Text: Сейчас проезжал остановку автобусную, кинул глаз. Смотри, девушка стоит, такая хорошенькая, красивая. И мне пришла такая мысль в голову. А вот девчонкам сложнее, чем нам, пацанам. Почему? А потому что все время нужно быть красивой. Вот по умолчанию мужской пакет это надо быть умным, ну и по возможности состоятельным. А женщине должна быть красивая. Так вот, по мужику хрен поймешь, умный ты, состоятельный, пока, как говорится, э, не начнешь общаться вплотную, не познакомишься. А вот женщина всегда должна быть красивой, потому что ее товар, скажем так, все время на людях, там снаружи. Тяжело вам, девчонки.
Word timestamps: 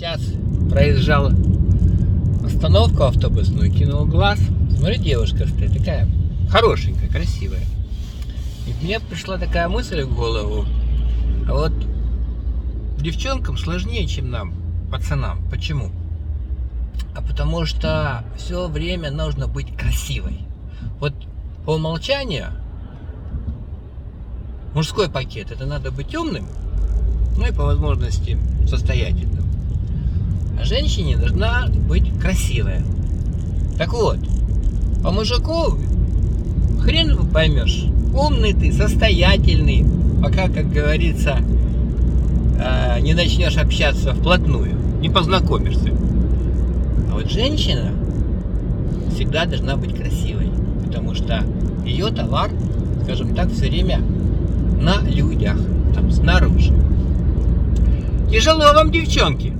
Сейчас 0.00 0.22
проезжал 0.70 1.30
остановку 2.42 3.02
автобусную, 3.02 3.70
кинул 3.70 4.06
глаз. 4.06 4.40
Смотри, 4.74 4.96
девушка 4.96 5.46
стоит, 5.46 5.76
такая 5.76 6.08
хорошенькая, 6.48 7.10
красивая. 7.10 7.66
И 8.66 8.72
мне 8.82 8.98
пришла 8.98 9.36
такая 9.36 9.68
мысль 9.68 10.04
в 10.04 10.14
голову. 10.16 10.64
А 11.46 11.52
вот 11.52 11.72
девчонкам 12.96 13.58
сложнее, 13.58 14.06
чем 14.06 14.30
нам, 14.30 14.54
пацанам. 14.90 15.46
Почему? 15.50 15.90
А 17.14 17.20
потому 17.20 17.66
что 17.66 18.24
все 18.38 18.68
время 18.68 19.10
нужно 19.10 19.48
быть 19.48 19.76
красивой. 19.76 20.38
Вот 20.98 21.12
по 21.66 21.72
умолчанию 21.72 22.46
мужской 24.72 25.10
пакет 25.10 25.52
это 25.52 25.66
надо 25.66 25.90
быть 25.90 26.14
умным, 26.14 26.46
ну 27.36 27.46
и 27.46 27.52
по 27.52 27.64
возможности 27.64 28.38
состоятельным. 28.66 29.49
А 30.70 30.72
женщине 30.72 31.16
должна 31.16 31.66
быть 31.88 32.12
красивая. 32.20 32.82
Так 33.76 33.92
вот, 33.92 34.18
по 35.02 35.10
мужику 35.10 35.76
хрен 36.80 37.26
поймешь, 37.32 37.86
умный 38.14 38.52
ты, 38.52 38.72
состоятельный, 38.72 39.84
пока, 40.22 40.48
как 40.48 40.70
говорится, 40.70 41.38
э, 42.60 43.00
не 43.00 43.14
начнешь 43.14 43.56
общаться 43.56 44.14
вплотную, 44.14 44.76
не 45.00 45.08
познакомишься. 45.08 45.90
А 47.10 47.14
вот 47.14 47.28
женщина 47.28 47.90
всегда 49.12 49.46
должна 49.46 49.76
быть 49.76 49.96
красивой, 49.96 50.50
потому 50.86 51.16
что 51.16 51.42
ее 51.84 52.10
товар, 52.10 52.50
скажем 53.02 53.34
так, 53.34 53.50
все 53.50 53.68
время 53.68 54.00
на 54.80 55.00
людях, 55.00 55.56
там 55.96 56.12
снаружи. 56.12 56.72
Тяжело 58.30 58.72
вам, 58.72 58.92
девчонки. 58.92 59.59